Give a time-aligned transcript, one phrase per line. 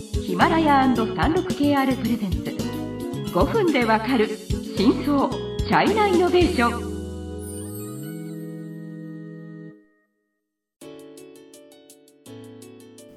[0.00, 2.38] ヒマラヤ &36KR プレゼンツ。
[3.34, 4.28] 5分でわかる
[4.74, 6.90] 真相チャイナイノベーション。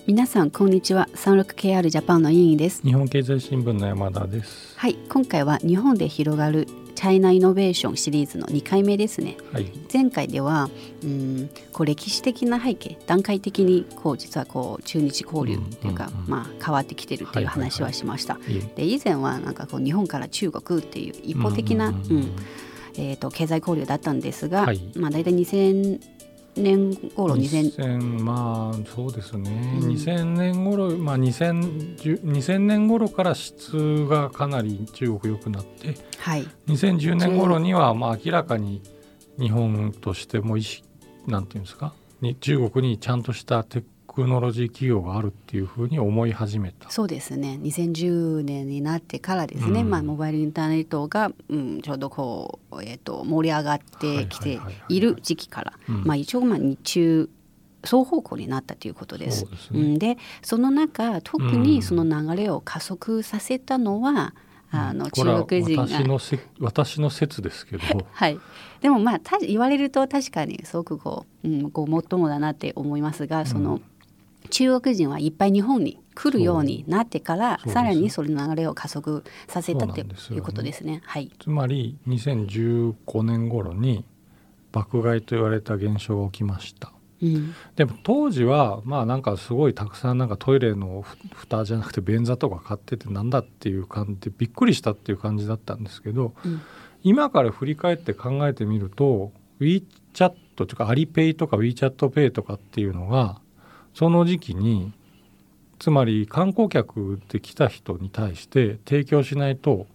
[0.06, 1.08] 皆さんこんにちは。
[1.16, 2.81] 36KR ジャパンの委員です。
[2.81, 4.78] 日本経済新聞の山田です。
[4.78, 6.68] はい今回は日本で広がる
[7.04, 10.70] チャイナイノベーションシリーズの2回目ですね、はい、前回では
[11.03, 18.39] うんこう歴史的な背景段階的にこう実はこう中日交流っていうか、まあ、変わってきてるっていう話はしました、
[18.77, 22.31] で以前はなんかこう日本から中国っていう一方的な、うん
[22.95, 24.79] えー、と経済交流だったんですが、はい。
[24.95, 25.99] まあ、大体2000
[26.55, 29.89] 年頃2000 2000まあそうですね、うん。
[29.89, 36.48] 2000年頃まあ2010 2000年頃から質がかなり中国良くなってはい。
[36.67, 38.81] 2010年頃にはまあ明らかに
[39.39, 40.88] 日本としても意識
[41.26, 41.93] なんていうんですか？
[42.21, 46.90] に中国にちゃんとしたテクノロジー企業があるっていうふうに思い始めた。
[46.91, 47.58] そうですね。
[47.62, 49.90] 2010年になってからですね、うん。
[49.90, 57.29] まあ、モバイルインターネットが、うん、ちょうどこう、えー、と盛り上がってきてはいる時期から、一応まあ日中
[57.84, 59.41] 双方向になったということです。
[59.41, 60.18] そうですね。
[60.43, 64.36] その中特にその流れを加速させたのは、
[64.70, 65.84] あのこれは中国人が。
[65.88, 67.84] 私のせ私の説ですけど。
[68.12, 68.40] はい、
[68.82, 73.84] でもまあた言われると確かにすごくこう,、うん、こうもっともだなって思いますがその、うん
[74.50, 80.38] 中国人はいっぱい日本に来るようになってからさらにその流れを加速させたってそうなんですよね。
[80.38, 81.02] いうことですね。
[81.06, 84.06] はい、つまり2015年頃に
[84.72, 86.92] 爆買いと言われた現象が起きました。
[87.22, 87.54] うん。
[87.76, 96.62] でも当時はまあなんかすごいたくさんなんかトイレのふ蓋じゃなくて便座とか買っててなんだっていう感じでびっくりしたっていう感じだったんですけどうん。
[97.04, 103.42] 今から振り返って考えてみると WeChat というかアリペイとか WeChatPay とかっていうのが
[103.94, 104.94] その時期に
[105.80, 109.88] つまり観光客で来た人に対して提供しないと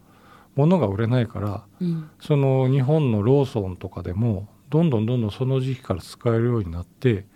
[0.55, 2.11] 物が売れないからうん。
[2.21, 7.27] その日本のローソンとかでもどんどんどんどんその時期から使えるようになって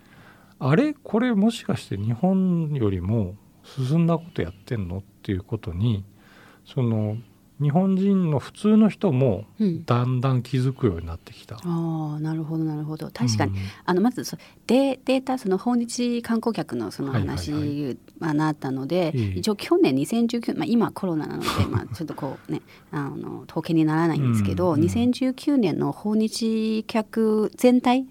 [0.59, 0.93] あれ？
[0.93, 1.35] これ？
[1.35, 4.99] もしかして日本よりも進んだことやってんの？
[4.99, 6.05] っていうことに
[6.65, 7.17] その
[7.63, 9.85] 日本人の普通の人もうん。
[9.85, 11.57] だんだん気づくようになってきた。
[11.57, 13.11] ああなるほどなるほど。
[13.13, 13.59] 確かに、うん。
[13.85, 14.37] あのまずそ
[14.67, 19.21] デデータその訪日観光客のその話はなったので、ええ。
[19.39, 28.07] 一応去年2019、まあ、今コロナなので、 まあ、ちょっとこうねあの統計にならないんですけど、うんうん2019年の訪日客全体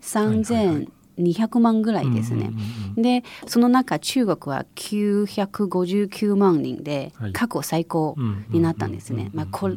[1.23, 2.47] 3200万ぐらいですね。
[2.47, 3.01] うんうんうんうん。
[3.01, 7.33] でその中中国は959万人ではい。
[7.33, 8.15] 過去最高
[8.49, 9.29] になったんですね。
[9.31, 9.75] うんまあこれ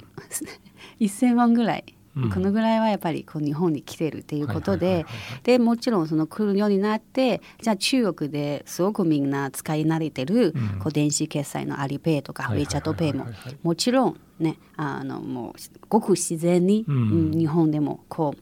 [1.00, 1.84] 1000万ぐらい、
[2.16, 2.31] うん。
[2.31, 10.78] このぐらいはやっぱりこう日本に来てるっていうことではいはいはいはいでもちろんその来るようになってじゃあ中国ですごくみんな使い慣れてる、うん。
[10.78, 15.53] こう電子決済のアリペイとかウはいはいェイチャットペイもはいはいはいもちろんねあのもう
[15.88, 16.97] ごく自然に、うん。
[16.97, 18.41] うん日本でもこう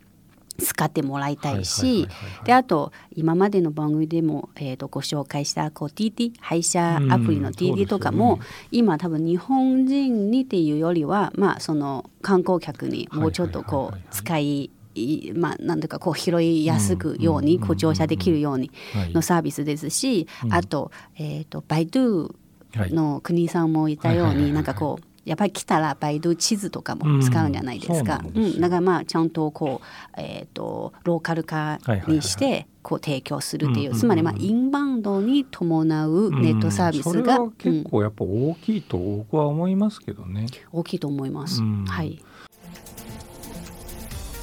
[0.59, 2.09] 使ってもらいたいはいし
[2.45, 8.41] であと今までの番組でも、えー、とご紹介したこう TT 配車アプリの TT とかも、
[8.71, 19.13] 今多分日本人にっていうよりはまあその観光客にもうちょっとこう使いいまあなんていうかこう拾いやすくように、うんこう乗車できるようにはい。
[19.13, 20.53] のサービスですし、うん。
[20.53, 22.35] あと,、えー、とバイドゥ
[22.75, 22.93] はい。
[22.93, 28.21] の国さんもいたようになんかこうやっぱり来たらバイドゥ地図とかも使うんじゃないですか。
[28.35, 28.61] うん。
[28.61, 31.79] だからまあちゃんとこう、えー、とローカル化
[32.09, 37.13] にしてこう提供するっていう、うんつまりまあインバウンドに伴うネットサービスうん。
[37.13, 40.47] それが、は結構やっぱ大きいと僕は思いますけどね。
[40.73, 41.63] うん大きいと思います。
[41.63, 41.85] うん。
[41.85, 42.21] はい、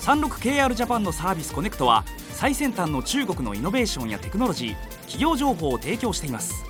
[0.02, 6.64] 36KR ジャパンのサービスコネクトは最先端の中国のイノベーションやテクノロジー企業情報を提供しています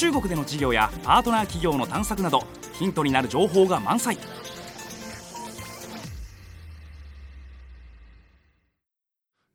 [0.00, 4.16] 中国での事業やパートナー企業の探索などヒントになる情報が満載。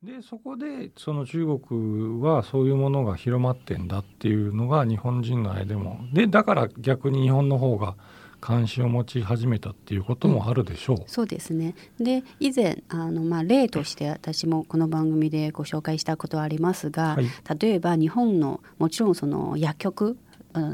[0.03, 6.01] でそこでその中国はそういうものが広まってんだっていうのが日本人の間でも。
[6.13, 7.95] でだから逆に日本の方が
[8.39, 10.97] 関心を持ち始めたっていうこともあるでしょう。
[11.07, 11.73] そうですね。
[11.99, 17.25] で以前あの、まあ、例として私もこの番組でご紹介したことはありますが、はい。
[17.59, 20.17] 例えば日本のもちろんその薬局うん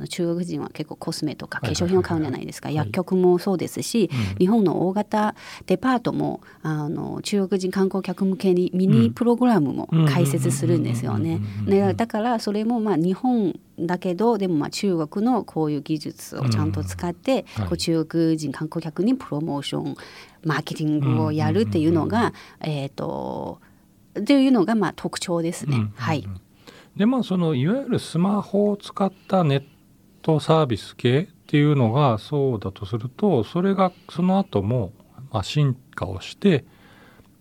[0.07, 1.87] 中国人は結構コスメとか化はいはいはい。
[1.87, 2.75] 粧品を買うんじゃないですか、はい。
[2.75, 4.37] 薬局もそうですし、うん。
[4.37, 5.35] 日本の大型
[5.65, 11.41] デパートもあの中国人観光客向けにミニプログラムも開設するんですよね。
[11.95, 17.67] だからそれもまあ日本だけどでもまあ中国のこういう技術をちゃんと使って、はい。
[17.67, 19.95] こう中国人観光客にプロモーション
[20.43, 23.59] マーケティングをやるっていうのが、えっ、と
[24.19, 25.75] っていうのがまあ特徴ですね。
[25.75, 25.91] うんうんうん。
[25.95, 26.27] はい。
[26.95, 29.63] でまあそのいわゆるスマホを使ったネッ
[30.21, 34.93] トサービス系っていうのがそうだとするとそれがその後も
[35.31, 36.65] まあ進化をして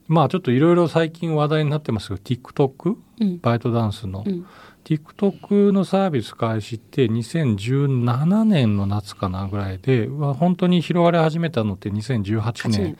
[0.06, 3.38] まあちょっといろいろ最近話題になってますけど TikTok うん。
[3.41, 4.47] バイトダンスの、うん。
[4.85, 12.97] TikTok のサービス開始って2017年の夏かなぐらいで本当に広がり始めたのって2018 8年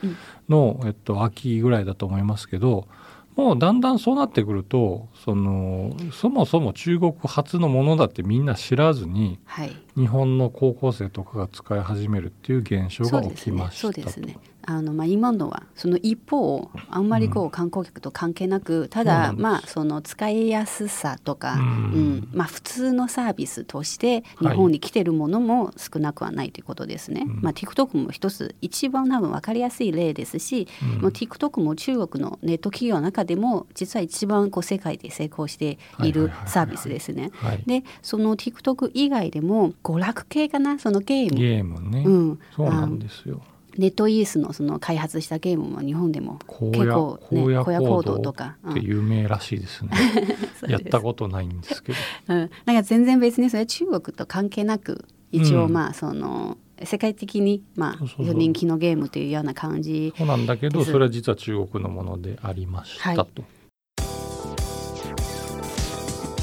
[0.47, 2.87] の、えっと、秋ぐらいだと思いますけど
[3.35, 9.71] もうだんだんそうなってくるとそのそもそも中国発のものだってみんな知らずにはい。
[9.97, 14.37] 日本の高校生とかが使い始めるっていう現象が起きましたそうですね。
[14.65, 19.35] あのまあ今のはその一方あんまりこう観光客と関係なく、ただそうなん。
[19.35, 22.15] ですまあその使いやすさとか、ううん。
[22.17, 27.23] んまあ普通のサービスとして日本に来てるものも少なくはないということですね。
[27.25, 27.41] うん。
[27.41, 31.01] まあ TikTok も一つ一番多分わかりやすい例ですし、うん。
[31.01, 37.31] もう TikTok も中国のネット企業の中でも実は一番こう世界で成功しているサービスですね。
[37.33, 41.37] はい、でその TikTok 以外でも娯楽系かなそのゲーム。
[41.39, 43.41] ゲームね、うん、そうなんですよ。
[43.77, 46.39] ネットイースのその開発したゲームも日本でも
[46.71, 49.91] 結構ね荒野荒野行行動動とか、うんって有名らしいですね。
[50.67, 51.97] やったことないんですけど。
[52.27, 55.73] うん、なんか全然別にそれ中国と関係なく一応うん。
[55.73, 58.35] まあその世界的にまそうそうそう。
[58.35, 63.43] あ人気のゲームというような感じそうなんだけどそれは実は中国のものでありましたと。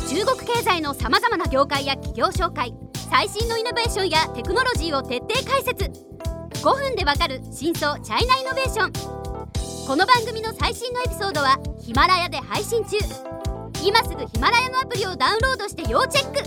[0.08, 2.72] 中国経済のさまざまな業界や企業紹介
[3.10, 6.07] 最新のイノベーションやテクノロジーを徹底解説
[6.62, 8.92] 5分でわかる真相チャイナイノベーション。
[9.86, 12.96] この番組の最新のエピソードはヒマラヤで配信中。
[13.84, 16.42] 今すぐヒマラヤのアプリをダウンロードして要チェック。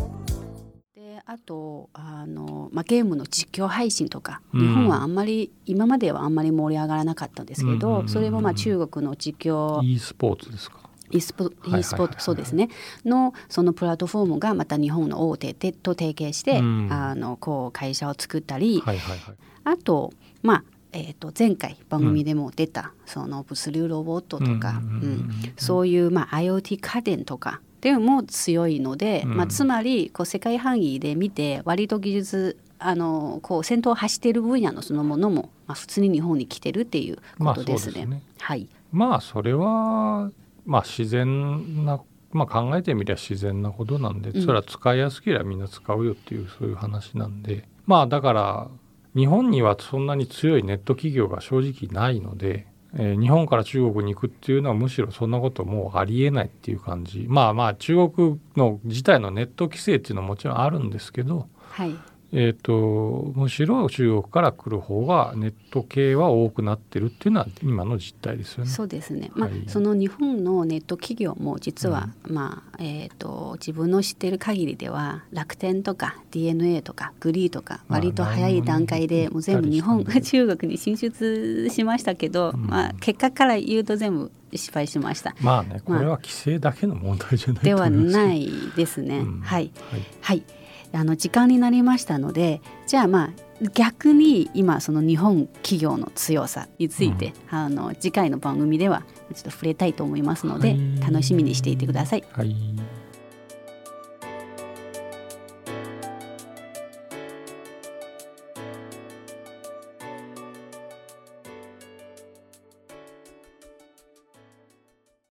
[0.96, 4.60] であとあの、まあ、ゲームの実況配信とか、うん。
[4.62, 8.10] 日本はあんまり今まではあんまり盛り上がらなかったんですけど、うんうんうんうん。
[8.10, 10.78] それもまあ中国の実況 e スポーツですか？
[11.12, 12.70] E スポいはいはい e スポーツそうですね。
[13.06, 16.88] のそのプラットフォームがまた日本の大手てと提携して、うん。
[16.92, 19.36] あのこう会社を作ったり、はいはいはい。
[19.64, 20.64] あとまあ
[20.94, 25.54] えー、と前回番組でも出た、その物流ロボットとか、うんうんうんうんうん。
[25.58, 29.38] そういう、まあ、IoT 家電とかでも強いので、うん。
[29.38, 38.06] まあ、つまりこう世界範囲で見て割と技術あのこう先頭を走っている分野のそのものも、まあ、普通に日本に来てるっていうことですね。
[38.06, 38.24] まあね。
[38.40, 40.32] はい、まあそれは
[40.66, 44.42] まあ自然な、まあ、考えてみりゃ自然なことなんで、うん。
[44.42, 47.68] それは使いやすければみんな使うよっていうそういう話なんで。
[47.86, 48.68] まあだから
[49.16, 57.26] 日本にはそんなに強いネット企業が正直ないので、えー日本から中国に行くっていうのはむしろそんなこともうありえないっていう感じ。
[57.28, 61.96] まあまあ中国の自体のネット規制っていうのはもちろんあるんですけど、はい
[62.34, 68.70] えー、とむしろ中国から来る方がネット系は多くなってるっていうのは今の実態ですよね。
[68.70, 69.64] そうですね、まあはい。
[69.68, 82.68] その日本のネット企業も実は、まあえー、と自分の知ってる限りでは楽天とか DNA とかグリーとかまあ割と早い段階でもう全部日本 中国に進出しましたけど、うん。
[82.68, 85.36] まあ、結果から言うと全部失敗しました。
[85.42, 89.20] まあねこれは規制だけの問題じゃないますけどないですね。
[89.20, 89.42] うん。
[89.42, 90.02] はい、はい。
[90.22, 90.44] はい、
[90.94, 93.30] あの時間になりましたのでじゃあまあ
[93.74, 99.04] 逆に今その日本企業の強さについて、あの次回の番組では
[99.36, 101.00] ちょっと触れたいと思いますので、はい。
[101.00, 102.24] 楽しみにしていてください。
[102.32, 102.56] はい